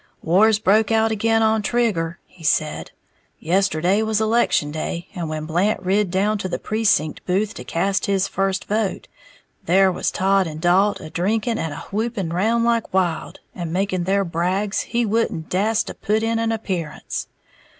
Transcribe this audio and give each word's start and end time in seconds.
"War's 0.23 0.57
broke 0.57 0.91
out 0.91 1.11
again 1.11 1.43
on 1.43 1.61
Trigger," 1.61 2.17
he 2.25 2.43
said; 2.43 2.89
"yesterday 3.37 4.01
was 4.01 4.19
election 4.19 4.71
day, 4.71 5.07
and 5.13 5.29
when 5.29 5.45
Blant 5.45 5.79
rid 5.79 6.09
down 6.09 6.39
to 6.39 6.49
the 6.49 6.57
precinct 6.57 7.23
booth 7.27 7.53
to 7.53 7.63
cast 7.63 8.07
his 8.07 8.27
first 8.27 8.65
vote, 8.65 9.07
there 9.65 9.91
was 9.91 10.09
Todd 10.09 10.47
and 10.47 10.59
Dalt 10.59 10.99
a 11.01 11.11
drinking 11.11 11.59
and 11.59 11.71
a 11.71 11.83
whooping 11.91 12.29
round 12.29 12.63
like 12.65 12.91
wild, 12.91 13.41
and 13.53 13.71
making 13.71 14.05
their 14.05 14.25
brags 14.25 14.79
he 14.79 15.05
wouldn't 15.05 15.49
dast 15.49 15.85
to 15.85 15.93
put 15.93 16.23
in 16.23 16.39
an 16.39 16.51
appearance. 16.51 17.27